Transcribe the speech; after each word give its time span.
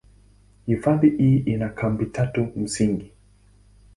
Hifadhi 0.65 1.09
hii 1.09 1.37
ina 1.37 1.69
kambi 1.69 2.05
tatu 2.05 2.47
msingi. 2.55 3.11